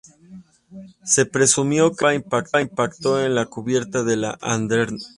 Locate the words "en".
3.23-3.35